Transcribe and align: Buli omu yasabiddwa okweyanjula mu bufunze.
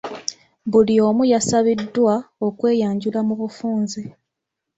Buli 0.71 0.95
omu 1.07 1.23
yasabiddwa 1.33 2.15
okweyanjula 2.47 3.19
mu 3.27 3.33
bufunze. 3.41 4.03